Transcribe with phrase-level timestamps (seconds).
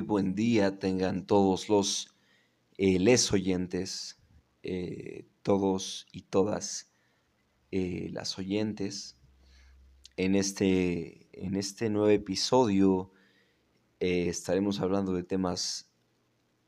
[0.00, 2.14] buen día tengan todos los
[2.76, 4.18] eh, les oyentes,
[4.62, 6.92] eh, todos y todas
[7.70, 9.18] eh, las oyentes.
[10.16, 13.12] En este, en este nuevo episodio
[13.98, 15.92] estaremos hablando de temas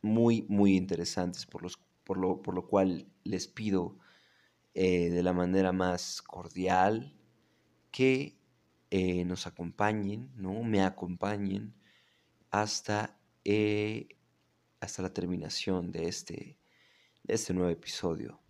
[0.02, 3.98] muy, muy interesantes, por, los, por, lo, por lo cual les pido
[4.74, 7.18] de la manera más cordial
[7.90, 8.38] que
[9.24, 10.62] nos acompañen, ¿no?
[10.62, 11.74] Me acompañen
[12.50, 14.08] hasta, eh,
[14.80, 16.58] hasta la terminación de este,
[17.24, 18.40] de este nuevo episodio.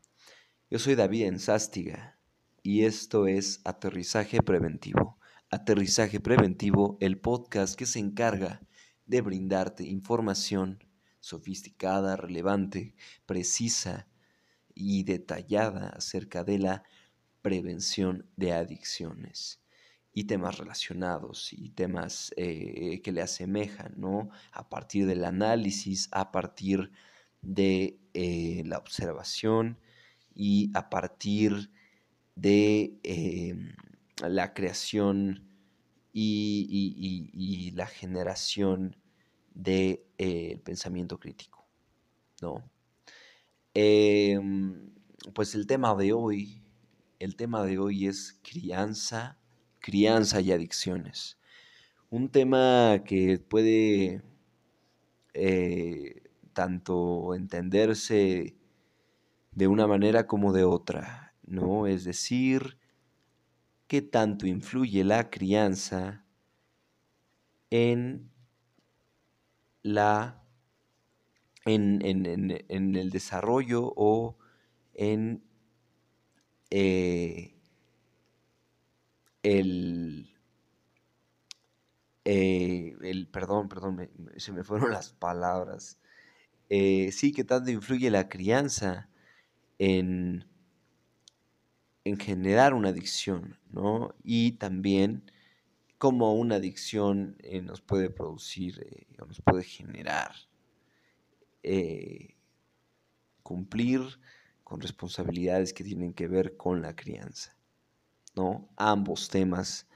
[0.71, 2.19] Yo soy David Enzástiga
[2.63, 5.19] y esto es Aterrizaje Preventivo.
[5.51, 8.63] Aterrizaje Preventivo, el podcast que se encarga
[9.07, 10.85] de brindarte información
[11.21, 12.95] sofisticada, relevante,
[13.27, 14.09] precisa
[14.75, 16.83] y detallada acerca de la
[17.43, 19.62] prevención de adicciones
[20.15, 24.29] y temas relacionados y temas eh, que le asemejan, ¿no?
[24.53, 26.91] A partir del análisis, a partir
[27.41, 29.79] de eh, la observación
[30.35, 31.71] y a partir
[32.37, 33.75] de em,
[34.29, 35.49] la creación
[36.13, 38.97] y, la generación
[39.55, 41.67] del de, eh, pensamiento crítico,
[42.43, 42.63] ¿no?
[43.75, 44.93] Em,
[45.35, 46.63] pues el tema de hoy,
[47.19, 49.39] el tema de hoy es crianza
[49.83, 51.37] crianza y adicciones.
[52.09, 54.23] Un tema que puede
[55.35, 56.23] eh,
[56.55, 58.57] tanto entenderse
[59.53, 61.87] de una manera como de otra, ¿no?
[61.87, 62.79] Es decir,
[63.87, 66.25] qué tanto influye la crianza
[67.71, 68.31] en
[69.83, 70.43] la
[71.65, 72.03] en,
[72.97, 74.37] el desarrollo o
[74.95, 75.43] en
[76.71, 77.52] eh,
[79.43, 80.31] el,
[82.25, 85.99] eh, el perdón, perdón, se me fueron las palabras.
[86.69, 89.09] Eh, sí, que tanto influye la crianza
[89.79, 90.47] en,
[92.05, 94.15] en generar una adicción, ¿no?
[94.25, 95.31] Y también
[95.99, 98.87] cómo una adicción eh, nos puede producir
[99.21, 100.33] o nos puede generar
[103.43, 104.01] cumplir
[104.65, 107.55] con responsabilidades que tienen que ver con la crianza.
[108.35, 108.69] ¿No?
[108.77, 109.87] Ambos temas,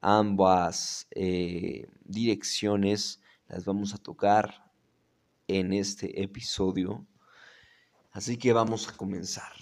[0.00, 4.70] ambas eh, direcciones las vamos a tocar
[5.48, 7.06] en este episodio.
[8.12, 9.52] Así que vamos a comenzar.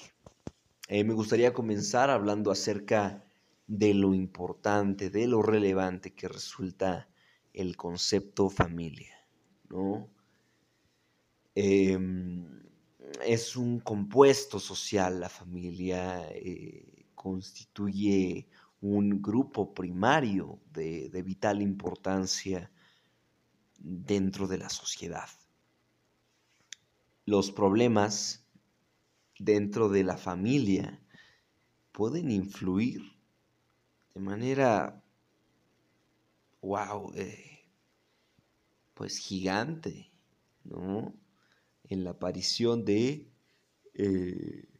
[0.89, 3.25] Eh, me gustaría comenzar hablando acerca
[3.67, 7.09] de lo importante, de lo relevante que resulta
[7.53, 9.27] el concepto familia,
[9.71, 10.09] ¿no?
[11.55, 12.63] Em,
[13.25, 16.29] es un compuesto social la familia.
[16.33, 16.94] Eh,
[17.25, 18.47] constituye
[18.83, 22.71] un grupo primario de, vital importancia
[23.79, 25.31] dentro de la sociedad.
[27.25, 28.47] Los problemas
[29.39, 31.01] dentro de la familia
[31.93, 33.01] pueden influir
[34.13, 35.03] de manera,
[36.61, 37.71] wow, eh,
[38.93, 40.11] pues gigante,
[40.63, 41.15] ¿no?
[41.85, 43.31] En la aparición de
[43.95, 44.74] eh,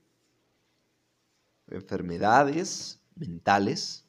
[1.69, 4.05] enfermedades mentales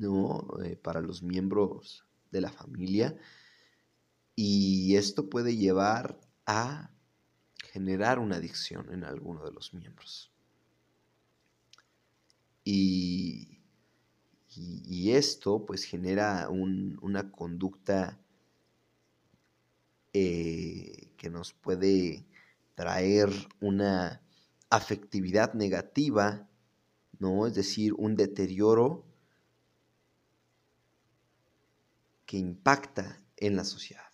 [0.00, 3.16] eh, para los miembros de la familia
[4.36, 6.92] y esto puede llevar a
[7.72, 10.32] generar una adicción en alguno de los miembros.
[12.64, 13.54] Y,
[15.10, 18.20] esto pues genera una conducta
[20.12, 22.26] eh, que nos puede
[22.74, 24.20] traer una
[24.70, 26.47] afectividad negativa
[27.18, 27.46] ¿no?
[27.46, 29.04] Es decir, un deterioro
[32.26, 34.04] que impacta en la sociedad,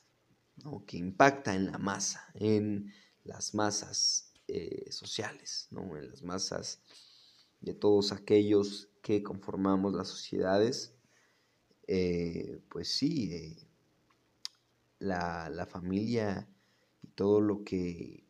[0.86, 2.92] que impacta en la masa, en
[3.24, 5.96] las masas eh, sociales, ¿no?
[5.96, 6.80] en las masas
[7.60, 10.94] de todos aquellos que conformamos las sociedades,
[11.86, 13.68] eh, pues sí, eh,
[14.98, 16.48] la, la, familia
[17.02, 18.26] y todo lo que,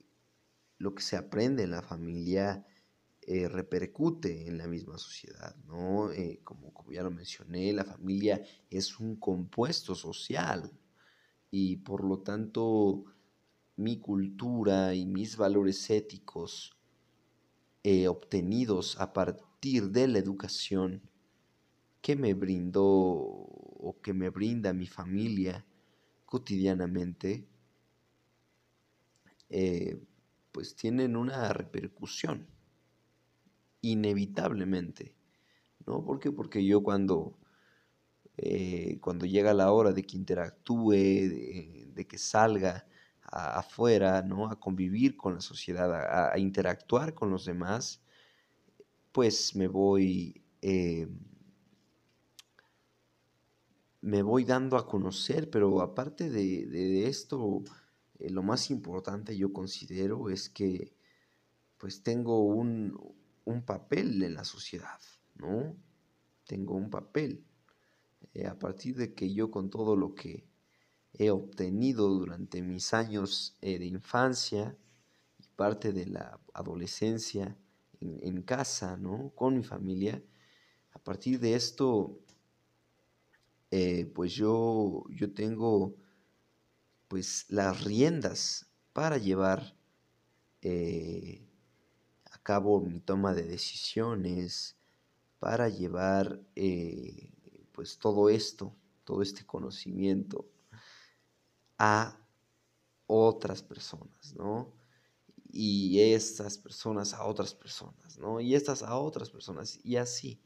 [0.78, 2.66] lo que se aprende en la familia
[3.26, 6.12] eh, repercute en la misma sociedad, ¿no?
[6.12, 10.70] Eh, como, ya lo mencioné, la familia es un compuesto social
[11.50, 13.04] y por lo tanto
[13.76, 16.76] mi cultura y mis valores éticos
[17.82, 21.00] eh, obtenidos a partir de la educación
[22.02, 25.64] que me brindó o que me brinda mi familia
[26.26, 27.46] cotidianamente,
[30.52, 32.53] pues tienen una repercusión
[33.90, 35.14] inevitablemente.
[35.86, 36.04] ¿No?
[36.04, 36.32] ¿Por qué?
[36.32, 37.36] Porque yo cuando
[38.36, 42.86] eh, cuando llega la hora de que interactúe, de, que salga
[43.22, 44.48] afuera, ¿no?
[44.48, 48.02] A convivir con la sociedad, a, interactuar con los demás,
[49.12, 50.42] pues me voy...
[50.62, 51.08] Eh,
[54.00, 57.62] me voy dando a conocer, pero aparte de, esto,
[58.18, 60.94] eh, lo más importante yo considero es que
[61.78, 62.98] pues tengo un,
[63.44, 65.00] un papel en la sociedad,
[65.36, 65.76] ¿no?
[66.46, 67.44] Tengo un papel.
[68.32, 70.46] Eh, a partir de que yo con todo lo que
[71.12, 74.76] he obtenido durante mis años eh, de infancia
[75.38, 77.56] y parte de la adolescencia
[78.00, 79.30] en, casa, ¿no?
[79.34, 80.22] Con mi familia,
[80.92, 82.20] a partir de esto,
[83.70, 85.94] eh, pues yo, yo tengo
[87.08, 89.76] pues las riendas para llevar
[92.44, 94.76] cabo mi toma de decisiones,
[95.40, 96.40] para llevar
[97.72, 98.74] pues todo esto,
[99.04, 100.48] todo este conocimiento
[101.78, 102.16] a
[103.06, 104.72] otras personas, ¿no?
[105.50, 108.40] Y estas personas a otras personas, ¿no?
[108.40, 109.78] Y estas a otras personas.
[109.84, 110.40] Y así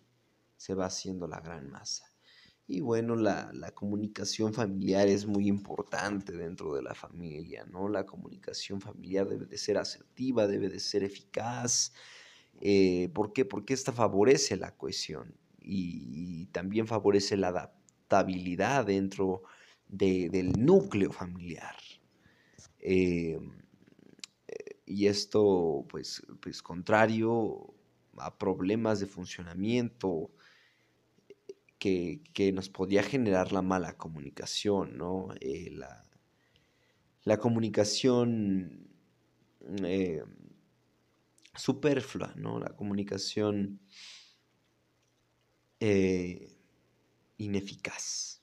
[0.57, 2.08] se va haciendo la gran masa.
[2.71, 7.89] Y bueno, la, comunicación familiar es muy importante dentro de la familia, ¿no?
[7.89, 11.95] La comunicación familiar debe de ser asertiva, debe de ser eficaz.
[12.61, 13.47] Eh, ¿Por qué?
[13.47, 19.45] Porque esta favorece la cohesión y, también favorece la adaptabilidad dentro
[19.89, 21.77] del núcleo familiar.
[22.81, 23.51] Em,
[24.85, 27.75] y esto, pues, pues, contrario
[28.19, 30.31] a problemas de funcionamiento
[31.79, 35.29] que, nos podía generar la mala comunicación, ¿no?
[35.41, 35.71] Eh,
[37.25, 38.89] la, comunicación
[39.85, 40.23] eh,
[41.55, 42.59] superflua, ¿no?
[42.59, 43.81] La comunicación
[45.81, 46.57] eh,
[47.37, 48.43] ineficaz.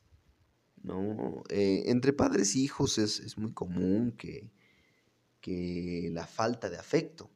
[0.84, 1.44] ¿no?
[1.50, 4.52] Entre padres y hijos es, muy común que,
[5.42, 7.32] que, la falta de afecto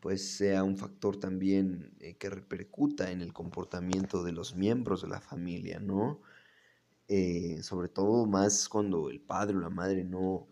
[0.00, 5.20] pues sea un factor también que repercuta en el comportamiento de los miembros de la
[5.20, 6.20] familia, ¿no?
[7.62, 10.46] sobre todo más cuando el padre o la madre no,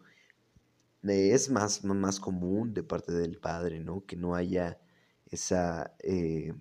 [1.02, 4.04] es más, más común de parte del padre, ¿no?
[4.04, 4.80] Que no haya
[5.26, 6.52] esa eh,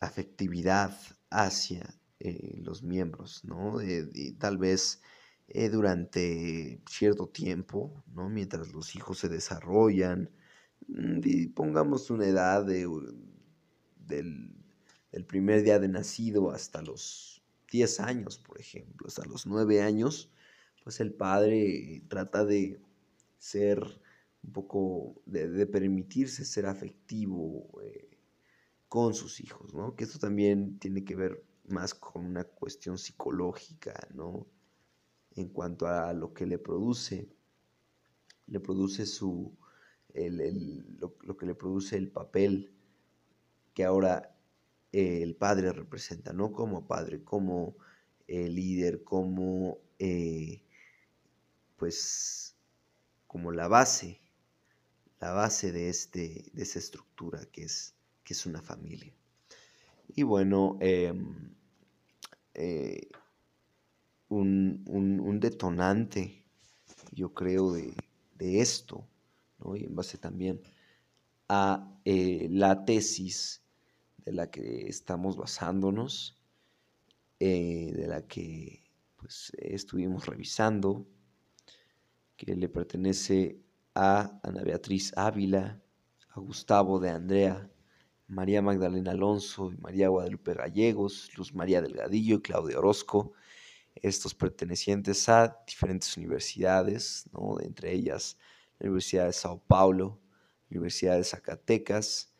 [0.00, 0.96] afectividad
[1.30, 3.82] hacia eh, los miembros, ¿no?
[3.82, 5.02] y tal vez
[5.48, 8.28] eh, durante cierto tiempo, ¿no?
[8.28, 10.30] Mientras los hijos se desarrollan,
[10.88, 12.88] mm, pongamos una edad de,
[14.06, 14.52] del,
[15.12, 20.30] del, primer día de nacido hasta los 10 años, por ejemplo, hasta los 9 años,
[20.82, 22.80] pues el padre trata de
[23.38, 23.80] ser
[24.42, 28.18] un poco, de, permitirse ser afectivo eh,
[28.88, 29.94] con sus hijos, ¿no?
[29.94, 34.46] Que esto también tiene que ver más con una cuestión psicológica, ¿no?
[35.36, 37.28] En cuanto a lo que le produce,
[38.46, 39.56] le produce su,
[40.14, 42.72] lo, que le produce el papel
[43.74, 44.36] que ahora
[44.92, 46.52] el padre representa, ¿no?
[46.52, 47.76] Como padre, como
[48.26, 50.62] eh, líder, como eh,
[51.76, 52.56] pues
[53.26, 54.20] como la base,
[55.20, 57.94] la base de, este, de esta estructura que es,
[58.24, 59.14] que es una familia.
[60.08, 61.54] Y bueno, em,
[62.54, 63.08] eh,
[64.28, 66.44] un, detonante,
[67.12, 67.94] yo creo, de,
[68.38, 69.06] esto,
[69.76, 70.60] y en base también
[71.48, 73.62] a eh, la tesis
[74.18, 76.36] de la que estamos basándonos,
[77.38, 78.84] eh, de la que
[79.16, 81.06] pues, estuvimos revisando,
[82.36, 83.60] que le pertenece
[83.94, 85.82] a Ana Beatriz Ávila,
[86.30, 87.70] a Gustavo de Andrea,
[88.28, 93.32] María Magdalena Alonso y María Guadalupe Gallegos, Luz María Delgadillo y Claudia Orozco,
[93.96, 97.58] estos pertenecientes a diferentes universidades, ¿no?
[97.60, 98.38] entre ellas
[98.80, 100.20] Universidad de Sao Paulo,
[100.70, 102.30] Universidad de Zacatecas,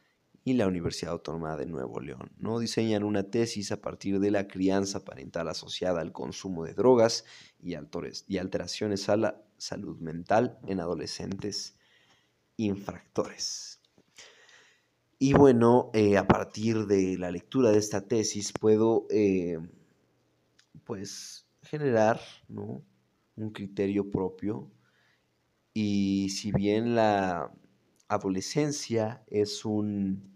[0.44, 2.32] y la Universidad Autónoma de Nuevo León.
[2.38, 2.59] ¿no?
[2.59, 7.25] Diseñan una tesis a partir de la crianza parental asociada al consumo de drogas
[7.62, 11.76] y, alteraciones a la salud mental en adolescentes
[12.56, 13.80] infractores.
[15.18, 19.59] Y bueno, eh, a partir de la lectura de esta tesis puedo eh,
[20.85, 24.70] pues generar un criterio propio
[25.82, 27.50] y si bien la
[28.06, 30.30] adolescencia es un,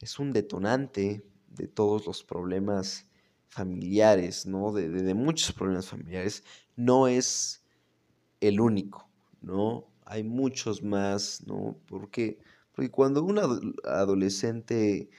[0.00, 3.06] es un detonante de todos los problemas
[3.48, 4.72] familiares, ¿no?
[4.72, 6.44] De, muchos problemas familiares,
[6.76, 7.64] no es
[8.40, 9.08] el único,
[9.42, 9.88] ¿no?
[10.04, 11.76] Hay muchos más, ¿no?
[11.88, 12.38] Porque,
[12.72, 13.40] Porque cuando un
[13.84, 15.10] adolescente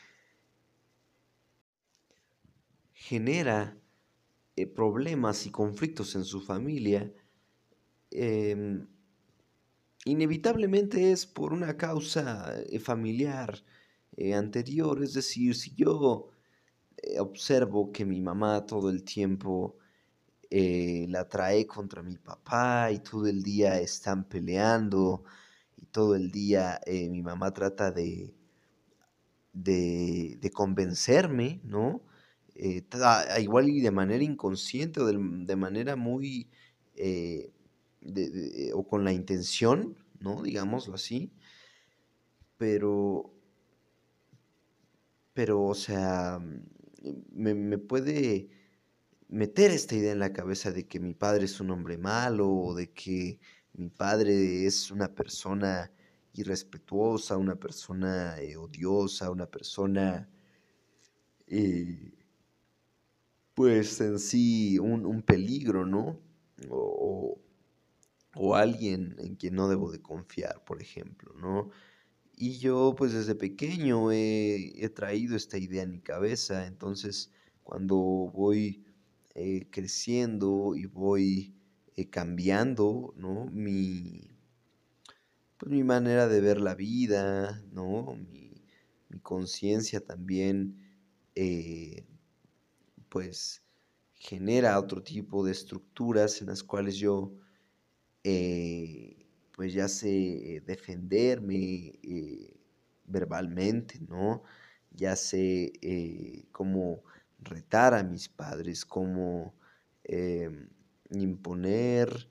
[2.94, 3.78] genera
[4.56, 7.12] eh, problemas y conflictos en su familia,
[8.12, 8.88] em,
[10.06, 13.64] inevitablemente es por una causa eh, familiar
[14.18, 15.04] eh, anterior.
[15.04, 16.30] Es decir, si yo
[17.20, 19.78] observo que mi mamá todo el tiempo
[20.52, 25.24] la trae contra mi papá y todo el día están peleando
[25.78, 28.36] y todo el día mi mamá trata de,
[29.54, 32.02] de, de convencerme, ¿no?
[32.56, 32.84] Eh,
[33.40, 36.50] igual y de manera inconsciente o de, manera muy,
[38.02, 40.42] eh, o con la intención, ¿no?
[40.42, 41.34] Digámoslo así,
[42.58, 43.34] pero,
[45.34, 46.40] pero, o sea,
[47.32, 48.50] me, me, puede
[49.30, 52.76] meter esta idea en la cabeza de que mi padre es un hombre malo o
[52.76, 53.40] de que
[53.74, 55.92] mi padre es una persona
[56.34, 60.30] irrespetuosa, una persona eh, odiosa, una persona
[63.54, 66.20] pues en sí un, peligro, ¿no?
[66.70, 67.38] O,
[68.56, 71.70] alguien en quien no debo de confiar, por ejemplo, ¿no?
[72.36, 77.32] Y yo pues desde pequeño he, traído esta idea en mi cabeza, entonces
[77.64, 78.84] cuando voy
[79.36, 81.54] eh, creciendo y voy
[81.96, 83.46] eh, cambiando, ¿no?
[83.48, 84.32] Mi,
[85.58, 88.16] pues mi manera de ver la vida, ¿no?
[88.16, 88.52] Mi,
[89.10, 90.78] mi conciencia también
[91.36, 92.06] eh,
[93.10, 93.62] pues
[94.16, 97.34] genera otro tipo de estructuras en las cuales yo
[98.24, 102.54] eh, pues ya sé defenderme eh,
[103.06, 104.44] verbalmente, ¿no?
[104.92, 107.04] Ya sé eh, cómo
[107.40, 109.56] retar a mis padres, cómo
[110.04, 110.70] em,
[111.12, 112.30] imponer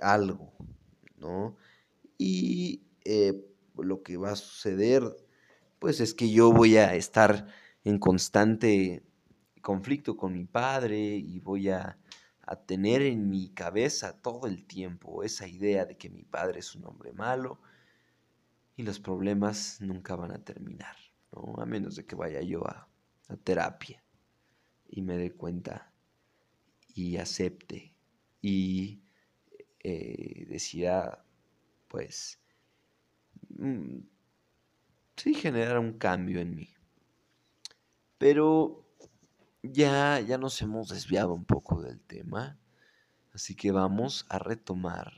[0.00, 0.52] algo,
[1.18, 1.56] ¿no?
[2.18, 2.82] Y
[3.76, 5.02] lo que va a suceder,
[5.78, 7.46] pues es que yo voy a estar
[7.84, 9.02] en constante
[9.64, 11.98] conflicto con mi padre y voy a,
[12.66, 16.84] tener en mi cabeza todo el tiempo esa idea de que mi padre es un
[16.86, 17.60] hombre malo
[18.76, 20.96] y los problemas nunca van a terminar,
[21.32, 21.54] ¿no?
[21.60, 22.88] A menos de que vaya yo a,
[23.42, 24.04] terapia
[24.86, 25.90] y me dé cuenta
[26.94, 27.94] y acepte
[28.42, 29.02] y
[29.80, 31.24] eh, decida,
[31.88, 32.38] pues,
[33.48, 34.00] mm,
[35.16, 36.68] sí, generar un cambio en mí.
[38.18, 38.83] Pero
[39.72, 42.58] ya, ya nos hemos desviado un poco del tema,
[43.32, 45.12] así que vamos a retomar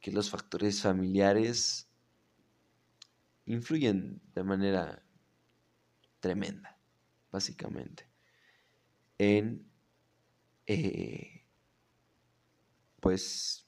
[0.00, 1.88] que los factores familiares
[3.44, 5.02] influyen de manera
[6.20, 6.78] tremenda,
[7.30, 8.08] básicamente,
[9.18, 9.70] en,
[10.66, 11.44] eh,
[13.00, 13.66] pues,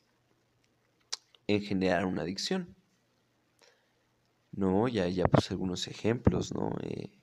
[1.47, 2.75] en generar una adicción.
[4.53, 6.73] No, ya, ya puse algunos ejemplos, ¿no?
[6.83, 7.21] Eh,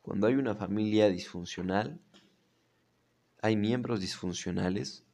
[0.00, 2.00] cuando hay una familia disfuncional,
[3.42, 5.04] hay miembros disfuncionales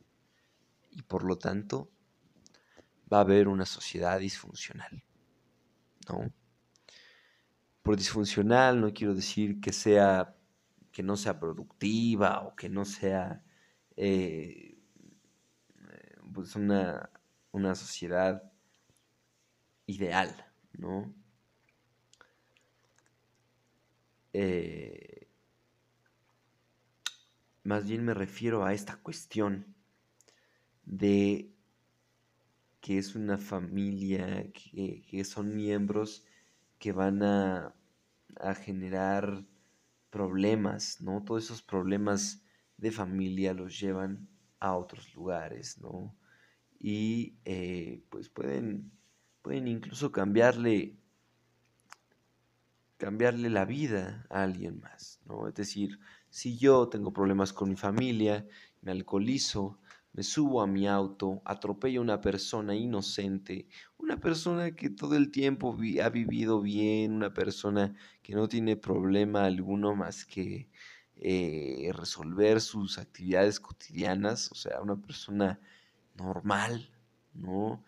[0.91, 1.91] y por lo tanto
[3.13, 5.05] va a haber una sociedad disfuncional.
[6.09, 6.33] ¿no?
[7.83, 10.35] Por disfuncional no quiero decir que sea
[10.93, 13.45] que no sea productiva o que no sea
[13.97, 14.79] eh,
[16.33, 17.11] pues una,
[17.53, 18.43] una sociedad
[19.87, 20.35] ideal,
[20.73, 21.15] ¿no?
[24.33, 25.06] Eh,
[27.67, 29.75] más bien me refiero a esta cuestión
[30.85, 31.51] de
[32.81, 36.25] que es una familia, que, son miembros
[36.79, 37.75] que van a,
[38.63, 39.45] generar
[40.11, 41.25] problemas, ¿no?
[41.25, 42.43] Todos esos problemas
[42.77, 44.29] de familia los llevan
[44.61, 46.15] a otros lugares, ¿no?
[46.79, 48.93] Y eh, pues pueden,
[49.43, 50.97] pueden incluso cambiarle,
[52.99, 55.49] cambiarle la vida a alguien más, ¿no?
[55.49, 55.99] Es decir,
[56.37, 58.47] si yo tengo problemas con mi familia,
[58.83, 59.79] me alcoholizo,
[60.13, 63.67] me subo a mi auto, atropello a una persona inocente,
[63.97, 69.47] una persona que todo el tiempo ha vivido bien, una persona que no tiene problema
[69.47, 70.69] alguno más que
[71.15, 75.59] eh, resolver sus actividades cotidianas, o sea, una persona
[76.17, 76.91] normal,
[77.33, 77.83] ¿no?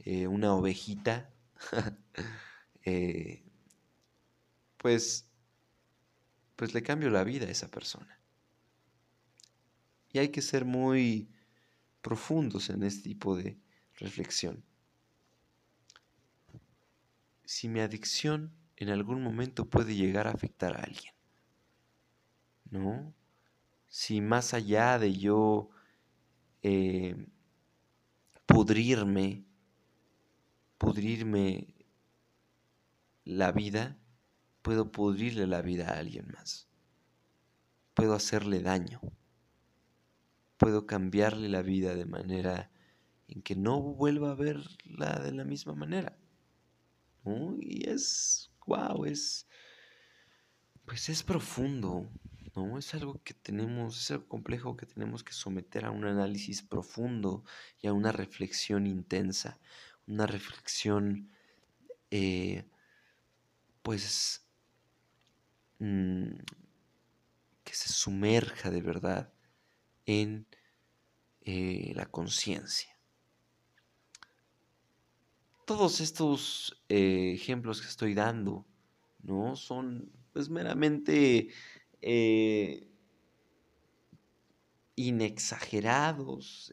[0.00, 1.30] Eh, una ovejita,
[2.84, 3.44] eh,
[4.76, 5.31] pues
[6.56, 8.18] pues le cambio la vida a esa persona.
[10.12, 11.28] Y hay que ser muy
[12.02, 13.58] profundos en este tipo de
[13.96, 14.62] reflexión.
[17.44, 21.14] Si mi adicción en algún momento puede llegar a afectar a alguien,
[22.70, 23.14] ¿no?
[23.88, 25.70] Si más allá de yo
[26.62, 27.26] eh,
[28.46, 29.44] pudrirme,
[30.78, 31.74] pudrirme
[33.24, 33.98] la vida,
[34.62, 36.68] puedo pudrirle la vida a alguien más.
[37.94, 39.00] Puedo hacerle daño.
[40.56, 42.70] Puedo cambiarle la vida de manera
[43.28, 46.16] en que no vuelva a verla de la misma manera.
[47.60, 49.46] Y es, wow, es,
[50.84, 52.10] pues es profundo,
[52.54, 52.78] ¿no?
[52.78, 57.44] Es algo que tenemos, es algo complejo que tenemos que someter a un análisis profundo
[57.80, 59.60] y a una reflexión intensa,
[60.06, 61.30] una reflexión,
[62.10, 62.68] eh,
[63.82, 64.46] pues,
[65.82, 66.38] mm,
[67.64, 69.32] que se sumerja de verdad
[70.06, 70.46] en
[71.40, 72.96] eh, la conciencia.
[75.66, 78.64] Todos estos eh, ejemplos que estoy dando,
[79.22, 79.56] ¿no?
[79.56, 81.48] Son pues meramente
[82.00, 82.88] eh,
[84.94, 86.72] inexagerados,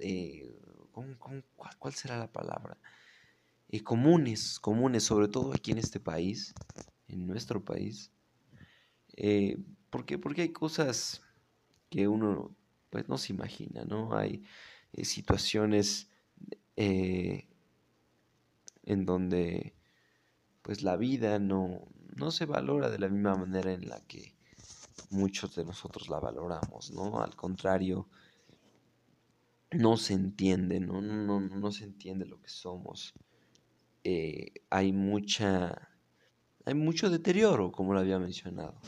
[1.79, 2.77] cuál, será la palabra?
[3.83, 6.53] comunes, comunes, sobre todo aquí en este país,
[7.07, 8.11] en nuestro país.
[9.89, 10.17] ¿Por qué?
[10.17, 11.21] Porque hay cosas
[11.89, 12.55] que uno
[12.89, 14.15] pues no se imagina, ¿no?
[14.15, 14.43] Hay
[14.93, 16.09] eh, situaciones
[16.75, 17.47] eh,
[18.83, 19.75] en donde
[20.61, 24.35] pues la vida no, no se valora de la misma manera en la que
[25.11, 27.21] muchos de nosotros la valoramos, ¿no?
[27.21, 28.07] Al contrario,
[29.71, 31.01] no se entiende, ¿no?
[31.01, 33.13] No, no, se entiende lo que somos.
[34.03, 35.89] Eh, hay mucha,
[36.65, 38.79] hay mucho deterioro, como lo había mencionado.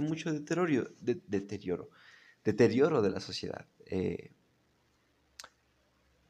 [0.00, 1.90] Mucho deterioro, deterioro
[2.48, 3.66] deterioro de la sociedad.
[3.86, 4.32] Eh,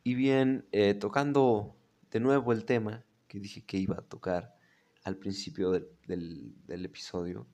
[0.03, 1.77] y bien, eh, tocando
[2.11, 4.57] de nuevo el tema que dije que iba a tocar
[5.05, 7.47] al principio del, episodio,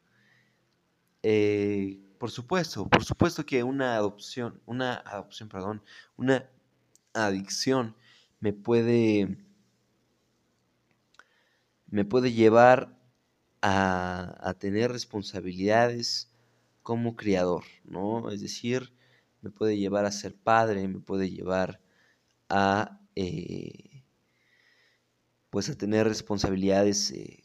[1.23, 5.83] eh, por supuesto, por supuesto que una adopción, una adopción, perdón,
[6.17, 6.49] una
[7.13, 7.95] adicción
[8.41, 9.37] me puede,
[11.87, 12.94] me puede llevar
[13.67, 16.31] a, a tener responsabilidades
[16.83, 18.31] como criador, ¿no?
[18.31, 18.93] Es decir,
[19.41, 21.81] me puede llevar a ser padre, me puede llevar
[22.51, 24.05] a, eh,
[25.49, 27.43] pues a tener responsabilidades eh,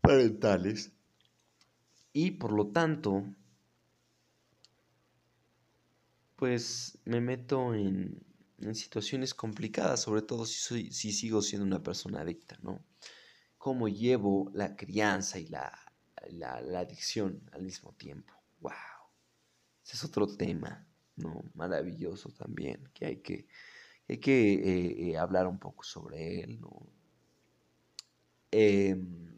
[0.00, 0.90] parentales
[2.12, 3.24] y por lo tanto,
[6.34, 8.20] pues me meto en,
[8.72, 12.84] situaciones complicadas, sobre todo si, soy, si sigo siendo una persona adicta, ¿no?
[13.64, 15.84] Cómo llevo la crianza y la
[16.32, 18.32] la, adicción al mismo tiempo.
[18.60, 18.72] ¡Wow!
[19.84, 21.44] Ese es otro tema, ¿no?
[21.54, 23.46] Maravilloso también, que hay que,
[24.08, 26.86] hay que eh, eh, hablar un poco sobre él, ¿no?
[28.50, 29.34] Em,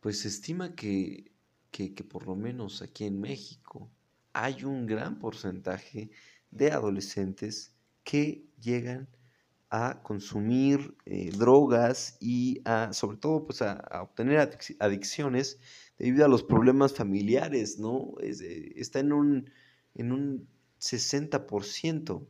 [0.00, 1.32] pues se estima que,
[1.70, 3.90] que, que por lo menos aquí en México
[4.32, 6.10] hay un gran porcentaje
[6.50, 7.74] de adolescentes
[8.04, 9.08] que llegan
[9.76, 15.58] a consumir eh, drogas y a, sobre todo, pues a, obtener adicciones
[15.98, 18.14] debido a los problemas familiares, ¿no?
[18.20, 19.50] está en un,
[19.94, 20.48] en un
[20.80, 22.26] 60%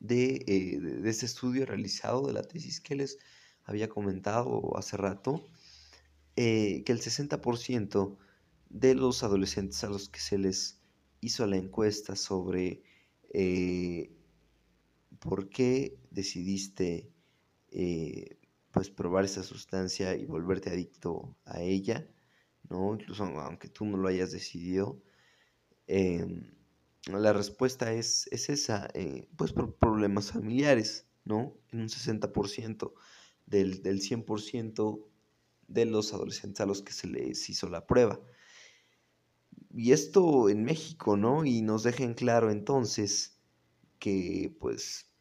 [0.00, 3.18] de, eh, de, este estudio realizado de la tesis que les
[3.64, 5.48] había comentado hace rato,
[6.36, 8.18] eh, que el 60%
[8.68, 10.78] de los adolescentes a los que se les
[11.22, 12.82] hizo la encuesta sobre
[15.22, 17.10] ¿por qué decidiste
[17.70, 18.38] eh,
[18.72, 22.06] pues probar esa sustancia y volverte adicto a ella?
[22.68, 22.94] ¿no?
[22.94, 25.00] Incluso aunque tú no lo hayas decidido.
[25.86, 26.54] Em,
[27.06, 31.56] la respuesta es, es esa, eh, pues por problemas familiares, ¿no?
[31.70, 32.94] En un 60%
[33.46, 35.08] del, del 100%
[35.68, 38.20] de los adolescentes a los que se les hizo la prueba.
[39.74, 41.44] Y esto en México, ¿no?
[41.44, 43.38] Y nos dejen claro entonces
[43.98, 45.11] que pues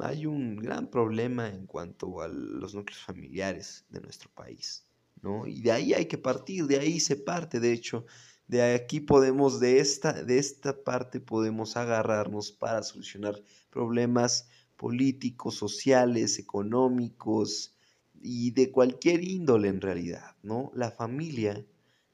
[0.00, 4.86] hay un gran problema en cuanto a los núcleos familiares de nuestro país,
[5.22, 5.46] ¿no?
[5.46, 8.06] Y de ahí hay que partir, de ahí se parte, de hecho,
[8.46, 16.38] de aquí podemos, de esta, de esta parte podemos agarrarnos para solucionar problemas políticos, sociales,
[16.38, 17.74] económicos
[18.20, 20.70] y de cualquier índole en realidad, ¿no?
[20.74, 21.64] La familia,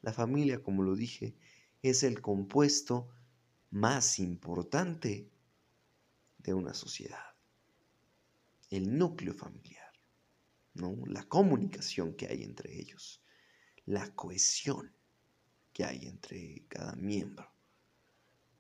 [0.03, 1.37] la familia, como lo dije,
[1.83, 3.09] es el compuesto
[3.71, 5.29] más importante
[6.39, 7.34] de una sociedad
[8.71, 9.93] el núcleo familiar,
[10.75, 10.97] ¿no?
[11.07, 13.23] la comunicación que hay entre ellos,
[13.87, 14.95] la cohesión
[15.73, 17.53] que hay entre cada miembro,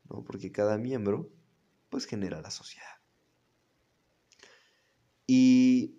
[0.08, 0.24] ¿no?
[0.24, 1.30] porque cada miembro
[1.88, 2.88] pues genera la sociedad.
[5.26, 5.96] Y,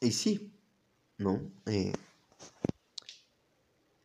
[0.00, 0.52] y sí,
[1.16, 1.50] ¿no?
[1.66, 1.92] Eh,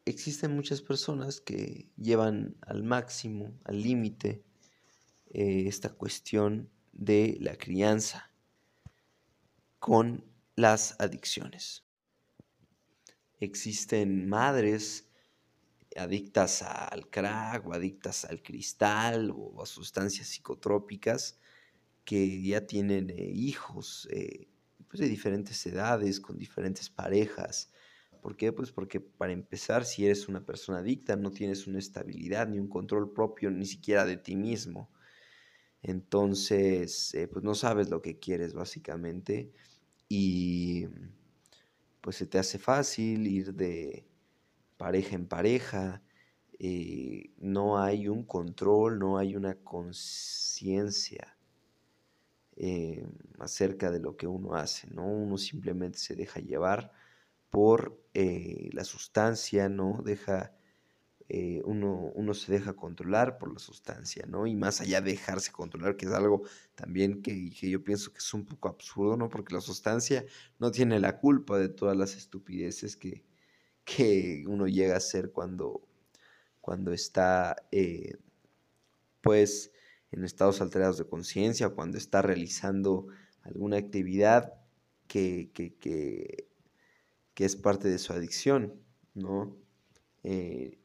[0.06, 4.44] existen muchas personas que llevan al máximo, al límite,
[5.30, 8.32] eh, esta cuestión de la crianza
[9.80, 10.24] con
[10.56, 11.84] las adicciones.
[13.40, 15.10] Existen madres
[15.98, 21.38] adictas al crack o adictas al cristal o a sustancias psicotrópicas
[22.06, 24.48] que ya tienen eh, hijos eh,
[24.88, 27.72] pues de diferentes edades, con diferentes parejas.
[28.22, 28.52] ¿Por qué?
[28.52, 32.70] Pues porque para empezar, si eres una persona adicta, no tienes una estabilidad ni un
[32.70, 34.92] control propio ni siquiera de ti mismo.
[35.84, 39.52] Entonces, eh, pues no sabes lo que quieres básicamente
[40.10, 40.88] y
[42.02, 44.08] pues se te hace fácil ir de
[44.78, 46.04] pareja en pareja,
[46.60, 51.38] eh, no hay un control, no hay una conciencia
[52.56, 53.06] eh,
[53.39, 55.06] acerca de lo que uno hace, ¿no?
[55.08, 56.91] Uno simplemente se deja llevar
[57.50, 60.02] por la sustancia, ¿no?
[60.04, 60.56] Deja
[61.30, 64.46] eh, uno, uno, se deja controlar por la sustancia, ¿no?
[64.46, 66.44] Y más allá de dejarse controlar, que es algo
[66.76, 69.30] también que, yo pienso que es un poco absurdo, ¿no?
[69.30, 70.26] Porque la sustancia
[70.60, 73.24] no tiene la culpa de todas las estupideces que,
[73.86, 75.82] que uno llega a hacer cuando,
[76.62, 78.18] cuando está, eh,
[79.22, 79.72] pues,
[80.12, 83.08] en estados alterados de conciencia, cuando está realizando
[83.44, 84.54] alguna actividad
[85.08, 86.48] que, que, que,
[87.46, 88.74] es parte de su adicción,
[89.14, 89.56] ¿no?
[90.24, 90.78] Eh,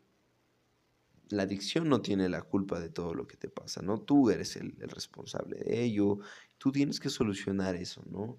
[1.31, 4.01] la adicción no tiene la culpa de todo lo que te pasa, ¿no?
[4.01, 6.19] Tú eres el, responsable de ello,
[6.59, 8.39] tú tienes que solucionar eso, ¿no?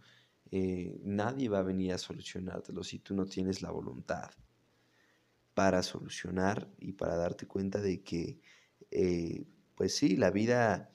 [0.52, 4.32] Eh, nadie va a venir a solucionártelo si tú no tienes la voluntad
[5.54, 8.40] para solucionar y para darte cuenta de que,
[8.92, 10.92] eh, pues sí, la vida,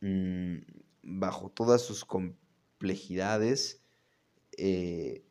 [0.00, 0.58] mm,
[1.02, 3.82] bajo todas sus complejidades,
[4.58, 5.24] eh,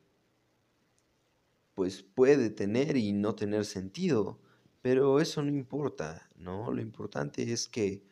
[1.75, 4.41] pues puede tener y no tener sentido
[4.81, 6.71] pero eso no importa, ¿no?
[6.71, 8.03] Lo importante es que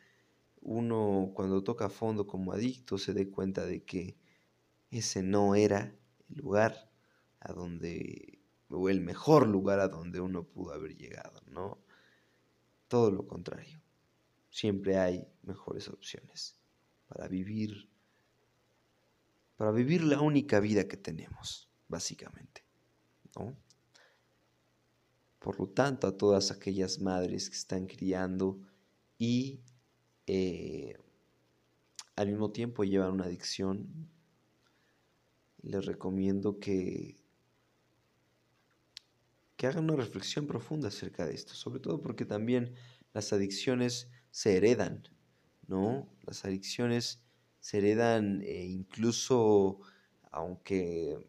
[0.62, 4.16] uno cuando toca a fondo como adicto se dé cuenta de que
[4.90, 5.94] ese no era
[6.28, 6.90] el lugar
[7.40, 11.78] a donde, o el mejor lugar a donde uno pudo haber llegado, ¿no?
[12.88, 13.80] Todo lo contrario.
[14.50, 16.56] Siempre hay mejores opciones
[17.08, 17.88] para vivir,
[19.56, 22.64] para vivir la única vida que tenemos, básicamente,
[23.36, 23.56] ¿no?
[25.40, 28.60] Por lo tanto, a todas aquellas madres que están criando
[29.18, 29.60] y
[30.26, 30.96] eh,
[32.14, 33.88] al mismo tiempo llevan una adicción,
[35.62, 37.18] les recomiendo que,
[39.56, 42.74] que hagan una reflexión profunda acerca de esto, sobre todo porque también
[43.14, 45.08] las adicciones se heredan,
[45.66, 46.06] ¿no?
[46.26, 47.22] Las adicciones
[47.60, 49.80] se heredan eh, incluso
[50.30, 51.26] aunque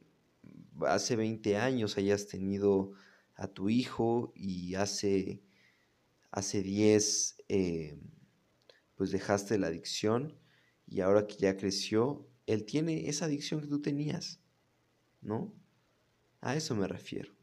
[0.85, 2.91] hace 20 años hayas tenido
[3.41, 5.41] a tu hijo y hace,
[6.29, 7.99] hace 10 eh,
[8.93, 10.37] pues dejaste la adicción
[10.85, 14.39] y ahora que ya creció, él tiene esa adicción que tú tenías,
[15.21, 15.55] ¿no?
[16.39, 17.33] A eso me refiero.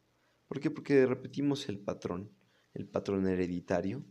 [0.46, 0.70] ¿Por qué?
[0.70, 2.30] Porque repetimos el patrón,
[2.74, 4.04] el patrón hereditario,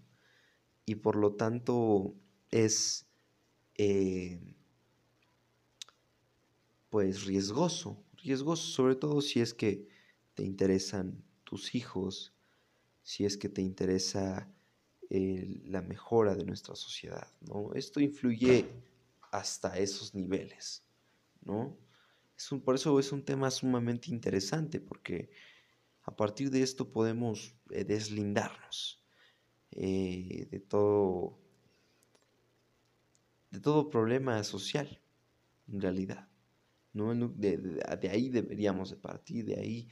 [0.86, 2.16] y por lo tanto
[2.52, 3.08] es
[3.76, 4.42] eh,
[6.90, 9.88] pues riesgoso, riesgoso sobre todo si es que
[10.34, 12.34] te interesan tus hijos,
[13.04, 14.52] si es que te interesa
[15.10, 17.74] la mejora de nuestra sociedad, ¿no?
[17.74, 18.66] Esto influye
[19.32, 20.84] hasta esos niveles,
[21.42, 21.78] ¿no?
[22.36, 25.30] Es un, por eso es un tema sumamente interesante, porque
[26.04, 29.02] a partir de esto podemos eh, deslindarnos
[29.72, 31.40] eh, de todo
[33.52, 35.02] de todo problema social,
[35.72, 36.28] en realidad.
[36.92, 37.16] ¿no?
[37.30, 39.88] De, de, ahí deberíamos de partir, de ahí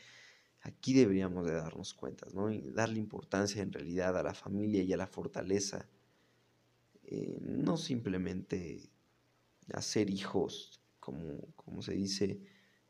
[0.65, 2.51] Aquí deberíamos de darnos cuenta, ¿no?
[2.51, 5.87] Y darle importancia en realidad a la familia y a la fortaleza.
[7.03, 8.89] Eh, no simplemente
[9.73, 12.41] hacer hijos, como, como se dice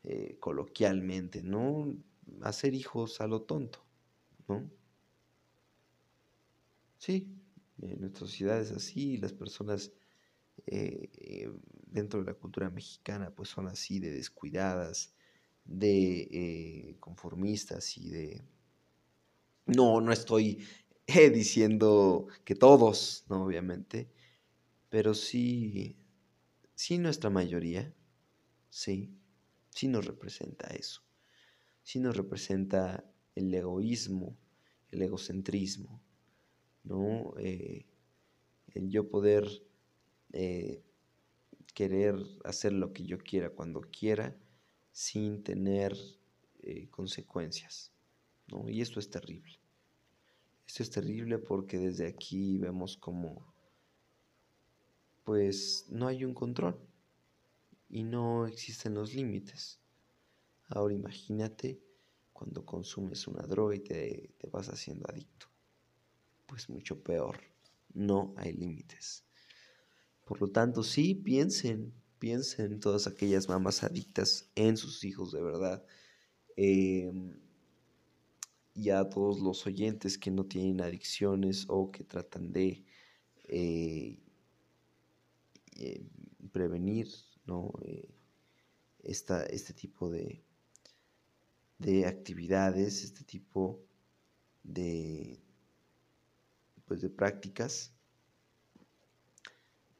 [0.04, 1.94] eh, coloquialmente, ¿no?
[2.40, 3.84] Hacer hijos a lo tonto,
[4.48, 4.70] ¿no?
[6.96, 7.28] Sí,
[7.82, 9.92] en nuestra sociedad es así, las personas
[10.64, 11.52] eh,
[11.88, 15.14] dentro de la cultura mexicana pues son así de descuidadas,
[15.66, 18.44] de eh, conformistas y de...
[19.66, 20.64] No, no estoy
[21.06, 24.10] eh, diciendo que todos, no, obviamente,
[24.88, 25.96] pero sí,
[26.74, 27.92] sí nuestra mayoría,
[28.70, 29.12] sí,
[29.70, 31.02] sí nos representa eso,
[31.82, 34.36] sí nos representa el egoísmo,
[34.90, 36.00] el egocentrismo,
[36.84, 37.34] ¿no?
[37.38, 37.86] Eh,
[38.72, 39.46] el yo poder
[41.72, 44.36] querer hacer lo que yo quiera cuando quiera
[44.96, 45.94] sin tener
[46.62, 47.92] eh, consecuencias.
[48.46, 48.66] ¿no?
[48.66, 49.60] Y esto es terrible.
[50.66, 53.54] Esto es terrible porque desde aquí vemos como
[55.22, 56.80] pues no hay un control.
[57.90, 59.78] y no existen los límites.
[60.68, 61.78] Ahora imagínate
[62.32, 65.46] cuando consumes una droga y te, te vas haciendo adicto.
[66.46, 67.38] Pues mucho peor,
[67.92, 69.24] no hay límites.
[70.24, 75.84] Por lo tanto, sí, piensen, piensen todas aquellas mamás adictas en sus hijos de verdad.
[76.56, 77.38] Em,
[78.74, 82.84] y a todos los oyentes que no tienen adicciones o que tratan de
[83.44, 84.18] eh,
[85.76, 86.06] eh,
[86.52, 87.08] prevenir
[87.46, 87.72] ¿no?
[87.84, 88.10] Eh,
[89.02, 90.42] este tipo de,
[91.78, 93.80] de actividades, este tipo
[94.64, 95.40] de,
[96.86, 97.95] pues de prácticas,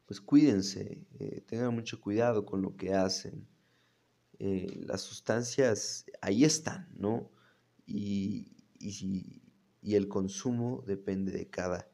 [0.07, 1.05] pues cuídense,
[1.47, 3.47] tengan mucho cuidado con lo que hacen.
[4.39, 7.31] las sustancias ahí están, ¿no?
[7.87, 9.43] Y, y,
[9.83, 11.89] y el consumo depende de cada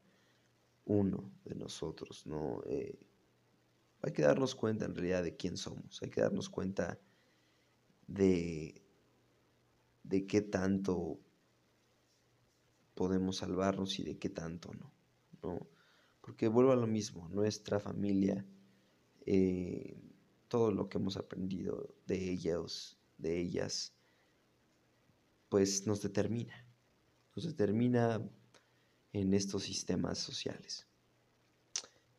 [0.84, 2.62] uno de nosotros, ¿no?
[2.66, 2.98] Eh,
[4.02, 6.98] hay que darnos cuenta en realidad de quién somos, hay que darnos cuenta
[8.06, 8.82] de,
[10.02, 11.20] de qué tanto
[12.94, 14.92] podemos salvarnos y de qué tanto no,
[15.42, 15.66] ¿no?
[16.22, 18.46] Porque vuelvo a lo mismo, nuestra familia,
[19.26, 20.00] eh,
[20.48, 23.92] todo lo que hemos aprendido de ellos, de ellas,
[25.50, 26.54] pues nos determina
[27.34, 28.20] nos determina
[29.12, 30.86] en estos sistemas sociales.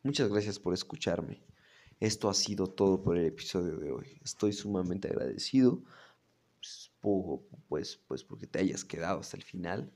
[0.02, 1.42] Muchas gracias por escucharme.
[2.00, 4.20] Esto ha sido todo por el episodio de hoy.
[4.22, 5.82] Estoy sumamente agradecido
[7.00, 9.92] pues, pues, pues porque te hayas quedado hasta el final.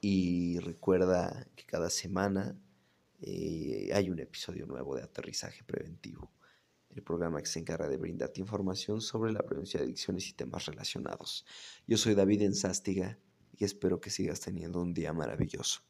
[0.00, 2.58] Y recuerda que cada semana
[3.22, 6.32] eh, hay un episodio nuevo de Aterrizaje Preventivo,
[6.90, 10.66] el programa que se encarga de brindarte información sobre la prevención de adicciones y temas
[10.66, 11.44] relacionados.
[11.86, 13.18] Yo soy David Enzástiga
[13.56, 15.82] y espero que sigas teniendo un día maravilloso.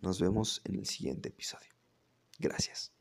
[0.00, 1.70] Nos vemos en el siguiente episodio.
[2.38, 2.92] Gracias.